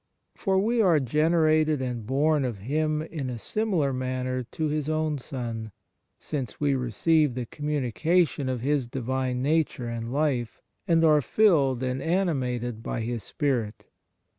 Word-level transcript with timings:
For 0.35 0.57
we 0.57 0.81
are 0.81 0.99
generated 0.99 1.79
and 1.79 2.07
born 2.07 2.43
of 2.43 2.57
Him 2.57 3.03
in 3.03 3.29
a 3.29 3.37
similar 3.37 3.93
manner 3.93 4.41
to 4.45 4.65
His 4.67 4.89
own 4.89 5.19
Son, 5.19 5.71
since 6.19 6.59
we 6.59 6.73
receive 6.73 7.35
the 7.35 7.45
communication 7.45 8.49
of 8.49 8.61
His 8.61 8.87
Divine 8.87 9.43
nature 9.43 9.87
and 9.87 10.11
life, 10.11 10.59
and 10.87 11.05
are 11.05 11.21
filled 11.21 11.83
and 11.83 12.01
animated 12.01 12.81
by 12.81 13.01
His 13.01 13.21
Spirit. 13.21 13.91